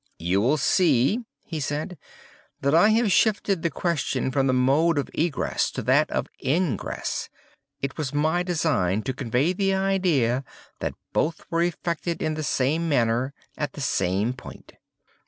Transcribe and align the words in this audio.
"You 0.17 0.41
will 0.41 0.57
see," 0.57 1.25
he 1.43 1.59
said, 1.59 1.95
"that 2.61 2.73
I 2.73 2.89
have 2.89 3.11
shifted 3.11 3.61
the 3.61 3.69
question 3.69 4.31
from 4.31 4.47
the 4.47 4.51
mode 4.51 4.97
of 4.97 5.11
egress 5.13 5.69
to 5.73 5.83
that 5.83 6.09
of 6.09 6.25
ingress. 6.43 7.29
It 7.83 7.99
was 7.99 8.11
my 8.11 8.41
design 8.41 9.03
to 9.03 9.13
convey 9.13 9.53
the 9.53 9.75
idea 9.75 10.43
that 10.79 10.95
both 11.13 11.45
were 11.51 11.61
effected 11.61 12.19
in 12.23 12.33
the 12.33 12.41
same 12.41 12.89
manner, 12.89 13.35
at 13.55 13.73
the 13.73 13.81
same 13.81 14.33
point. 14.33 14.73